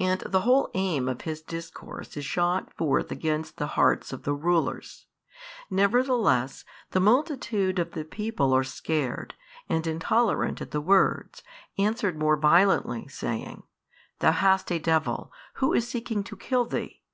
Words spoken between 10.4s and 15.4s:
at the words, answered more violently, saying, Thou hast a devil,